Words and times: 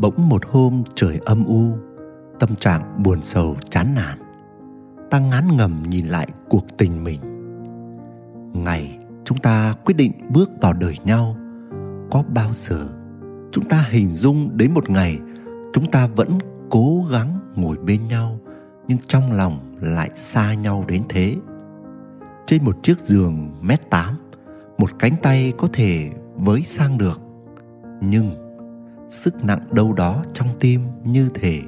bỗng 0.00 0.28
một 0.28 0.42
hôm 0.46 0.82
trời 0.94 1.20
âm 1.24 1.44
u, 1.44 1.72
tâm 2.40 2.54
trạng 2.54 3.02
buồn 3.02 3.22
sầu 3.22 3.56
chán 3.70 3.94
nản. 3.94 4.18
Ta 5.10 5.18
ngán 5.18 5.56
ngầm 5.56 5.82
nhìn 5.88 6.06
lại 6.06 6.28
cuộc 6.48 6.64
tình 6.78 7.04
mình. 7.04 7.20
Ngày, 8.52 8.98
chúng 9.24 9.38
ta 9.38 9.74
quyết 9.84 9.94
định 9.96 10.12
bước 10.30 10.50
vào 10.60 10.72
đời 10.72 10.96
nhau. 11.04 11.36
Có 12.10 12.22
bao 12.34 12.50
giờ 12.52 12.88
chúng 13.52 13.64
ta 13.64 13.86
hình 13.90 14.16
dung 14.16 14.56
đến 14.56 14.74
một 14.74 14.90
ngày 14.90 15.18
chúng 15.72 15.90
ta 15.90 16.06
vẫn 16.06 16.38
cố 16.70 17.04
gắng 17.10 17.38
ngồi 17.54 17.76
bên 17.86 18.08
nhau, 18.08 18.38
nhưng 18.88 18.98
trong 19.08 19.32
lòng 19.32 19.76
lại 19.80 20.10
xa 20.16 20.54
nhau 20.54 20.84
đến 20.88 21.02
thế? 21.08 21.36
Trên 22.46 22.64
một 22.64 22.82
chiếc 22.82 22.98
giường 23.04 23.50
mét 23.62 23.90
tám, 23.90 24.16
một 24.78 24.90
cánh 24.98 25.14
tay 25.22 25.52
có 25.58 25.68
thể 25.72 26.10
với 26.36 26.62
sang 26.62 26.98
được, 26.98 27.20
nhưng 28.00 28.45
sức 29.10 29.44
nặng 29.44 29.60
đâu 29.72 29.92
đó 29.92 30.22
trong 30.32 30.48
tim 30.60 30.80
như 31.04 31.28
thể 31.34 31.62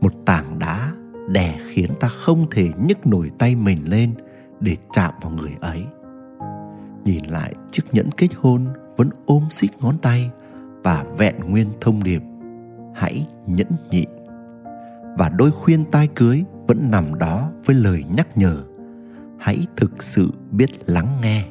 một 0.00 0.12
tảng 0.26 0.58
đá 0.58 0.92
đè 1.28 1.58
khiến 1.68 1.90
ta 2.00 2.08
không 2.08 2.46
thể 2.50 2.70
nhấc 2.78 3.06
nổi 3.06 3.30
tay 3.38 3.54
mình 3.54 3.90
lên 3.90 4.14
để 4.60 4.76
chạm 4.92 5.14
vào 5.22 5.32
người 5.32 5.56
ấy. 5.60 5.84
Nhìn 7.04 7.24
lại, 7.24 7.54
chiếc 7.70 7.82
nhẫn 7.92 8.10
kết 8.10 8.28
hôn 8.36 8.66
vẫn 8.96 9.10
ôm 9.26 9.44
xích 9.50 9.70
ngón 9.80 9.98
tay 9.98 10.30
và 10.82 11.04
vẹn 11.18 11.34
nguyên 11.40 11.68
thông 11.80 12.02
điệp, 12.02 12.22
hãy 12.94 13.26
nhẫn 13.46 13.68
nhịn 13.90 14.08
và 15.18 15.28
đôi 15.28 15.50
khuyên 15.50 15.84
tai 15.84 16.08
cưới 16.14 16.44
vẫn 16.66 16.90
nằm 16.90 17.18
đó 17.18 17.50
với 17.64 17.76
lời 17.76 18.04
nhắc 18.16 18.36
nhở, 18.36 18.64
hãy 19.38 19.66
thực 19.76 20.02
sự 20.02 20.30
biết 20.50 20.70
lắng 20.86 21.08
nghe. 21.22 21.44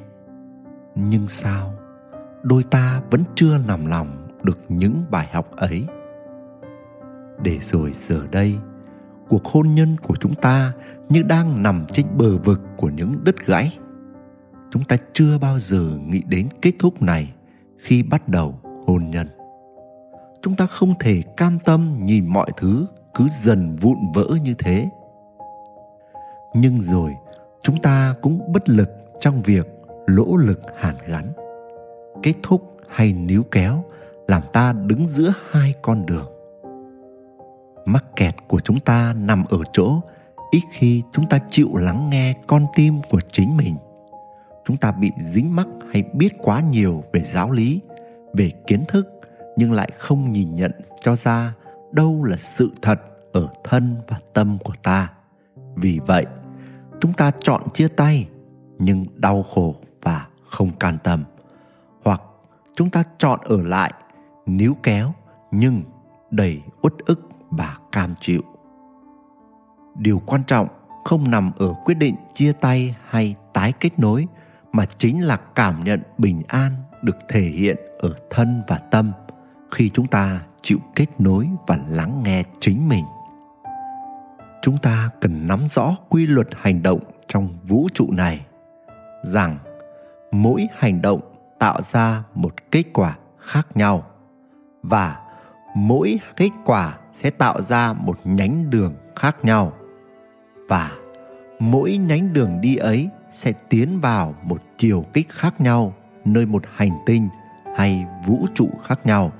Nhưng 0.95 1.27
sao? 1.27 1.73
Đôi 2.43 2.63
ta 2.63 3.01
vẫn 3.11 3.23
chưa 3.35 3.57
nằm 3.67 3.85
lòng 3.85 4.22
được 4.43 4.59
những 4.69 5.03
bài 5.11 5.27
học 5.31 5.55
ấy. 5.55 5.85
Để 7.41 7.59
rồi 7.71 7.93
giờ 8.07 8.27
đây, 8.31 8.55
cuộc 9.29 9.45
hôn 9.45 9.67
nhân 9.75 9.95
của 10.03 10.15
chúng 10.19 10.35
ta 10.35 10.73
như 11.09 11.21
đang 11.21 11.63
nằm 11.63 11.85
trên 11.91 12.05
bờ 12.17 12.37
vực 12.37 12.61
của 12.77 12.89
những 12.89 13.15
đứt 13.23 13.45
gãy. 13.45 13.77
Chúng 14.71 14.83
ta 14.83 14.97
chưa 15.13 15.37
bao 15.37 15.59
giờ 15.59 15.97
nghĩ 16.07 16.21
đến 16.27 16.49
kết 16.61 16.71
thúc 16.79 17.01
này 17.01 17.33
khi 17.77 18.03
bắt 18.03 18.29
đầu 18.29 18.59
hôn 18.87 19.09
nhân. 19.09 19.27
Chúng 20.41 20.55
ta 20.55 20.65
không 20.65 20.93
thể 20.99 21.21
cam 21.37 21.59
tâm 21.59 21.97
nhìn 22.01 22.27
mọi 22.27 22.51
thứ 22.57 22.85
cứ 23.13 23.27
dần 23.43 23.75
vụn 23.75 23.97
vỡ 24.13 24.27
như 24.43 24.53
thế. 24.59 24.89
Nhưng 26.53 26.81
rồi, 26.81 27.11
chúng 27.63 27.81
ta 27.81 28.15
cũng 28.21 28.51
bất 28.51 28.69
lực 28.69 28.89
trong 29.19 29.41
việc 29.41 29.67
lỗ 30.07 30.37
lực 30.37 30.61
hàn 30.75 30.95
gắn. 31.07 31.33
Kết 32.23 32.33
thúc 32.43 32.77
hay 32.89 33.13
níu 33.13 33.43
kéo 33.51 33.83
làm 34.27 34.41
ta 34.53 34.73
đứng 34.73 35.07
giữa 35.07 35.33
hai 35.51 35.73
con 35.81 36.05
đường. 36.05 36.27
Mắc 37.85 38.05
kẹt 38.15 38.35
của 38.47 38.59
chúng 38.59 38.79
ta 38.79 39.13
nằm 39.17 39.43
ở 39.49 39.57
chỗ, 39.73 40.01
ít 40.51 40.61
khi 40.71 41.03
chúng 41.11 41.29
ta 41.29 41.39
chịu 41.49 41.69
lắng 41.75 42.09
nghe 42.09 42.33
con 42.47 42.65
tim 42.75 43.01
của 43.09 43.19
chính 43.31 43.57
mình. 43.57 43.77
Chúng 44.65 44.77
ta 44.77 44.91
bị 44.91 45.11
dính 45.31 45.55
mắc 45.55 45.67
hay 45.91 46.03
biết 46.13 46.33
quá 46.37 46.61
nhiều 46.61 47.03
về 47.13 47.25
giáo 47.33 47.51
lý, 47.51 47.81
về 48.33 48.51
kiến 48.67 48.83
thức, 48.87 49.07
nhưng 49.57 49.71
lại 49.71 49.89
không 49.97 50.31
nhìn 50.31 50.55
nhận 50.55 50.71
cho 51.01 51.15
ra 51.15 51.53
đâu 51.91 52.23
là 52.23 52.37
sự 52.37 52.71
thật 52.81 53.01
ở 53.33 53.47
thân 53.63 53.95
và 54.07 54.17
tâm 54.33 54.57
của 54.63 54.73
ta. 54.83 55.11
Vì 55.75 55.99
vậy, 56.07 56.25
chúng 57.01 57.13
ta 57.13 57.31
chọn 57.39 57.61
chia 57.73 57.87
tay, 57.87 58.27
nhưng 58.79 59.05
đau 59.15 59.43
khổ 59.43 59.75
và 60.01 60.27
không 60.49 60.71
can 60.79 60.97
tâm. 61.03 61.23
Hoặc 62.05 62.21
chúng 62.75 62.89
ta 62.89 63.03
chọn 63.17 63.39
ở 63.43 63.63
lại 63.63 63.93
níu 64.45 64.75
kéo 64.83 65.13
nhưng 65.51 65.83
đầy 66.31 66.61
uất 66.81 66.93
ức 67.05 67.29
và 67.49 67.77
cam 67.91 68.13
chịu. 68.19 68.41
Điều 69.95 70.21
quan 70.25 70.43
trọng 70.43 70.67
không 71.03 71.31
nằm 71.31 71.51
ở 71.57 71.73
quyết 71.85 71.95
định 71.95 72.15
chia 72.33 72.51
tay 72.51 72.95
hay 73.07 73.35
tái 73.53 73.73
kết 73.79 73.99
nối, 73.99 74.27
mà 74.71 74.85
chính 74.97 75.23
là 75.23 75.37
cảm 75.55 75.83
nhận 75.83 76.01
bình 76.17 76.41
an 76.47 76.71
được 77.01 77.17
thể 77.29 77.41
hiện 77.41 77.77
ở 77.97 78.13
thân 78.29 78.61
và 78.67 78.77
tâm 78.77 79.11
khi 79.71 79.89
chúng 79.89 80.07
ta 80.07 80.41
chịu 80.61 80.77
kết 80.95 81.05
nối 81.19 81.49
và 81.67 81.79
lắng 81.87 82.21
nghe 82.23 82.43
chính 82.59 82.89
mình. 82.89 83.05
Chúng 84.61 84.77
ta 84.77 85.09
cần 85.21 85.47
nắm 85.47 85.59
rõ 85.69 85.95
quy 86.09 86.27
luật 86.27 86.47
hành 86.55 86.83
động 86.83 86.99
trong 87.27 87.53
vũ 87.63 87.87
trụ 87.93 88.11
này, 88.11 88.45
rằng 89.23 89.57
mỗi 90.31 90.67
hành 90.77 91.01
động 91.01 91.21
tạo 91.59 91.81
ra 91.91 92.23
một 92.35 92.53
kết 92.71 92.83
quả 92.93 93.17
khác 93.37 93.67
nhau 93.75 94.03
và 94.83 95.19
mỗi 95.75 96.19
kết 96.35 96.49
quả 96.65 96.97
sẽ 97.13 97.29
tạo 97.29 97.61
ra 97.61 97.93
một 97.93 98.19
nhánh 98.23 98.69
đường 98.69 98.95
khác 99.15 99.35
nhau. 99.43 99.73
Và 100.67 100.91
mỗi 101.59 101.97
nhánh 101.97 102.33
đường 102.33 102.61
đi 102.61 102.75
ấy 102.75 103.09
sẽ 103.33 103.53
tiến 103.69 103.99
vào 103.99 104.35
một 104.43 104.61
chiều 104.77 105.05
kích 105.13 105.29
khác 105.29 105.61
nhau, 105.61 105.93
nơi 106.25 106.45
một 106.45 106.63
hành 106.75 106.91
tinh 107.05 107.29
hay 107.75 108.05
vũ 108.27 108.45
trụ 108.55 108.69
khác 108.87 109.05
nhau, 109.05 109.31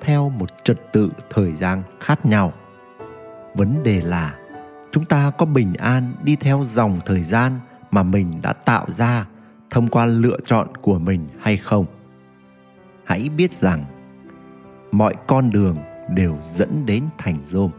theo 0.00 0.28
một 0.28 0.64
trật 0.64 0.92
tự 0.92 1.10
thời 1.30 1.56
gian 1.56 1.82
khác 2.00 2.26
nhau. 2.26 2.52
Vấn 3.54 3.82
đề 3.82 4.00
là 4.00 4.34
chúng 4.92 5.04
ta 5.04 5.32
có 5.38 5.46
bình 5.46 5.74
an 5.74 6.12
đi 6.22 6.36
theo 6.36 6.64
dòng 6.68 7.00
thời 7.06 7.24
gian 7.24 7.52
mà 7.90 8.02
mình 8.02 8.32
đã 8.42 8.52
tạo 8.52 8.86
ra 8.88 9.26
thông 9.70 9.88
qua 9.88 10.06
lựa 10.06 10.38
chọn 10.44 10.76
của 10.76 10.98
mình 10.98 11.28
hay 11.40 11.56
không? 11.56 11.86
Hãy 13.04 13.28
biết 13.28 13.60
rằng 13.60 13.84
mọi 14.92 15.14
con 15.26 15.50
đường 15.50 15.76
đều 16.14 16.38
dẫn 16.54 16.86
đến 16.86 17.04
thành 17.18 17.36
rôm. 17.50 17.70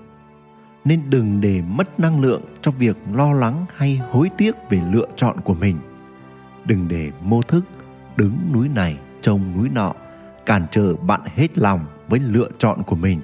Nên 0.86 1.02
đừng 1.10 1.42
để 1.42 1.62
mất 1.62 2.00
năng 2.00 2.22
lượng 2.22 2.42
cho 2.62 2.72
việc 2.72 2.98
lo 3.14 3.34
lắng 3.34 3.66
hay 3.76 4.02
hối 4.12 4.30
tiếc 4.38 4.56
về 4.70 4.82
lựa 4.92 5.08
chọn 5.16 5.42
của 5.42 5.54
mình. 5.54 5.78
Đừng 6.66 6.88
để 6.88 7.12
mô 7.22 7.42
thức 7.42 7.66
đứng 8.16 8.38
núi 8.54 8.70
này 8.70 8.98
trông 9.22 9.58
núi 9.58 9.70
nọ, 9.70 9.94
cản 10.46 10.66
trở 10.72 10.96
bạn 10.96 11.22
hết 11.26 11.58
lòng 11.58 11.86
với 12.08 12.20
lựa 12.20 12.50
chọn 12.58 12.84
của 12.84 12.96
mình. 12.96 13.22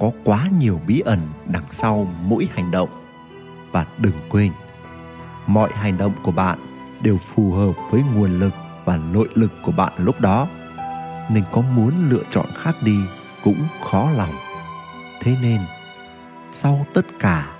Có 0.00 0.10
quá 0.24 0.48
nhiều 0.60 0.80
bí 0.86 1.00
ẩn 1.00 1.20
đằng 1.46 1.64
sau 1.72 2.08
mỗi 2.22 2.48
hành 2.54 2.70
động. 2.70 2.88
Và 3.72 3.86
đừng 3.98 4.16
quên, 4.30 4.52
mọi 5.46 5.70
hành 5.72 5.98
động 5.98 6.12
của 6.22 6.32
bạn 6.32 6.58
đều 7.02 7.16
phù 7.16 7.52
hợp 7.52 7.72
với 7.90 8.02
nguồn 8.14 8.30
lực 8.40 8.52
và 8.84 8.96
nội 8.96 9.28
lực 9.34 9.52
của 9.62 9.72
bạn 9.72 9.92
lúc 9.98 10.20
đó 10.20 10.48
nên 11.30 11.44
có 11.52 11.60
muốn 11.60 12.08
lựa 12.10 12.22
chọn 12.30 12.46
khác 12.54 12.76
đi 12.82 12.98
cũng 13.44 13.58
khó 13.82 14.10
lòng. 14.16 14.34
Thế 15.20 15.36
nên, 15.42 15.60
sau 16.52 16.86
tất 16.94 17.06
cả, 17.18 17.56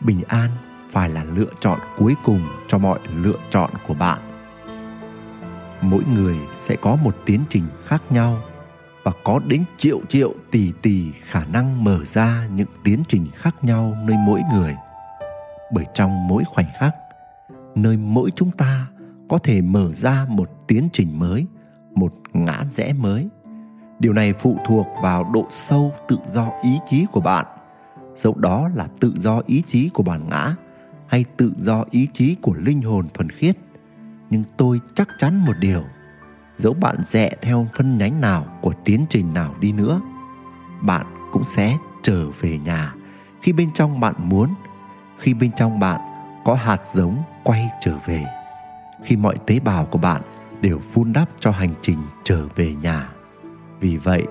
bình 0.00 0.22
an 0.28 0.50
phải 0.92 1.08
là 1.08 1.24
lựa 1.24 1.50
chọn 1.60 1.78
cuối 1.96 2.14
cùng 2.24 2.40
cho 2.68 2.78
mọi 2.78 2.98
lựa 3.14 3.38
chọn 3.50 3.70
của 3.86 3.94
bạn. 3.94 4.18
Mỗi 5.80 6.02
người 6.14 6.36
sẽ 6.60 6.76
có 6.76 6.96
một 6.96 7.16
tiến 7.26 7.40
trình 7.50 7.64
khác 7.86 8.02
nhau 8.10 8.40
và 9.02 9.12
có 9.24 9.40
đến 9.46 9.64
triệu 9.76 10.00
triệu 10.08 10.34
tỷ 10.50 10.72
tỷ 10.82 11.12
khả 11.24 11.44
năng 11.44 11.84
mở 11.84 12.04
ra 12.04 12.46
những 12.54 12.68
tiến 12.84 13.02
trình 13.08 13.26
khác 13.34 13.64
nhau 13.64 13.96
nơi 14.04 14.16
mỗi 14.26 14.42
người. 14.54 14.74
Bởi 15.72 15.84
trong 15.94 16.28
mỗi 16.28 16.44
khoảnh 16.54 16.68
khắc, 16.78 16.94
nơi 17.74 17.96
mỗi 17.96 18.30
chúng 18.36 18.50
ta 18.50 18.86
có 19.28 19.38
thể 19.38 19.60
mở 19.60 19.92
ra 19.92 20.26
một 20.28 20.50
tiến 20.66 20.88
trình 20.92 21.18
mới 21.18 21.46
một 21.94 22.14
ngã 22.32 22.64
rẽ 22.70 22.92
mới. 22.92 23.28
Điều 23.98 24.12
này 24.12 24.32
phụ 24.32 24.56
thuộc 24.66 24.86
vào 25.02 25.30
độ 25.34 25.46
sâu 25.50 25.92
tự 26.08 26.18
do 26.32 26.52
ý 26.62 26.78
chí 26.88 27.06
của 27.12 27.20
bạn. 27.20 27.46
Dẫu 28.16 28.34
đó 28.34 28.70
là 28.74 28.88
tự 29.00 29.14
do 29.16 29.42
ý 29.46 29.62
chí 29.66 29.88
của 29.88 30.02
bản 30.02 30.28
ngã 30.28 30.54
hay 31.06 31.24
tự 31.36 31.52
do 31.58 31.84
ý 31.90 32.08
chí 32.12 32.34
của 32.34 32.54
linh 32.54 32.82
hồn 32.82 33.08
thuần 33.14 33.30
khiết, 33.30 33.56
nhưng 34.30 34.44
tôi 34.56 34.80
chắc 34.94 35.08
chắn 35.18 35.44
một 35.46 35.52
điều, 35.60 35.84
dẫu 36.58 36.74
bạn 36.74 36.96
rẽ 37.06 37.36
theo 37.42 37.66
phân 37.76 37.98
nhánh 37.98 38.20
nào 38.20 38.44
của 38.60 38.72
tiến 38.84 39.06
trình 39.08 39.34
nào 39.34 39.54
đi 39.60 39.72
nữa, 39.72 40.00
bạn 40.80 41.06
cũng 41.32 41.44
sẽ 41.44 41.76
trở 42.02 42.30
về 42.40 42.58
nhà 42.58 42.94
khi 43.42 43.52
bên 43.52 43.70
trong 43.74 44.00
bạn 44.00 44.14
muốn, 44.18 44.54
khi 45.18 45.34
bên 45.34 45.50
trong 45.56 45.80
bạn 45.80 46.00
có 46.44 46.54
hạt 46.54 46.80
giống 46.94 47.22
quay 47.44 47.70
trở 47.80 47.96
về. 48.06 48.24
Khi 49.04 49.16
mọi 49.16 49.36
tế 49.46 49.60
bào 49.60 49.84
của 49.84 49.98
bạn 49.98 50.22
đều 50.60 50.80
vun 50.94 51.12
đắp 51.12 51.28
cho 51.40 51.50
hành 51.50 51.74
trình 51.82 51.98
trở 52.24 52.46
về 52.56 52.74
nhà. 52.74 53.10
Vì 53.80 53.96
vậy, 53.96 54.22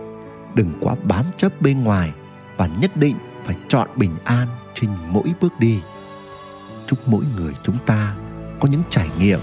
đừng 0.56 0.74
quá 0.82 0.96
bám 1.04 1.26
chấp 1.38 1.62
bên 1.62 1.84
ngoài 1.84 2.12
và 2.58 2.70
nhất 2.82 2.92
định 2.96 3.16
phải 3.46 3.56
chọn 3.68 3.90
bình 3.96 4.16
an 4.24 4.48
trên 4.74 4.90
mỗi 5.10 5.34
bước 5.42 5.54
đi. 5.60 5.82
Chúc 6.88 7.00
mỗi 7.08 7.24
người 7.38 7.54
chúng 7.64 7.78
ta 7.86 8.16
có 8.60 8.68
những 8.68 8.84
trải 8.90 9.10
nghiệm 9.20 9.40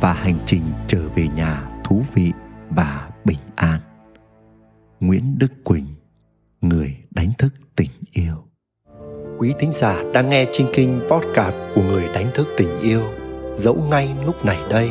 và 0.00 0.12
hành 0.12 0.38
trình 0.46 0.62
trở 0.88 1.08
về 1.14 1.28
nhà 1.28 1.68
thú 1.84 2.02
vị 2.14 2.32
và 2.70 3.10
bình 3.24 3.38
an. 3.56 3.80
Nguyễn 5.00 5.38
đức 5.38 5.64
quỳnh, 5.64 5.86
người 6.60 6.96
đánh 7.10 7.30
thức 7.38 7.54
tình 7.76 7.90
yêu. 8.12 8.44
Quý 9.38 9.54
thính 9.58 9.72
giả 9.72 10.02
đang 10.14 10.30
nghe 10.30 10.46
trinh 10.52 10.66
kinh 10.74 11.00
podcast 11.10 11.54
của 11.74 11.82
người 11.82 12.08
đánh 12.14 12.26
thức 12.34 12.48
tình 12.56 12.80
yêu, 12.80 13.02
dẫu 13.56 13.86
ngay 13.90 14.16
lúc 14.26 14.44
này 14.44 14.58
đây 14.70 14.90